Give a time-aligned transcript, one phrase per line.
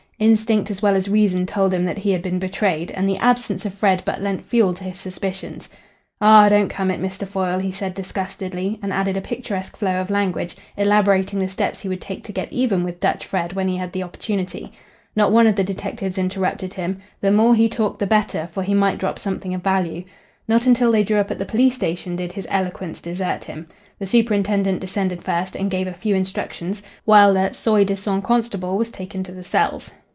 [0.21, 3.65] Instinct, as well as reason, told him that he had been betrayed, and the absence
[3.65, 5.67] of Fred but lent fuel to his suspicions.
[6.21, 7.27] "Aw don't come it, Mr.
[7.27, 11.89] Foyle," he said disgustedly, and added a picturesque flow of language, elaborating the steps he
[11.89, 14.71] would take to get even with Dutch Fred when he had the opportunity.
[15.15, 16.99] Not one of the detectives interrupted him.
[17.21, 20.03] The more he talked the better, for he might drop something of value.
[20.47, 23.67] Not until they drew up at the police station did his eloquence desert him.
[23.97, 28.91] The superintendent descended first and gave a few instructions, while the soi disant constable was
[28.91, 29.89] taken to the cells.